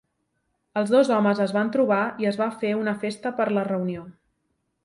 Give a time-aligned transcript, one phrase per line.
[0.81, 4.09] Els dos homes es van trobar i es va fer una festa per la reunió.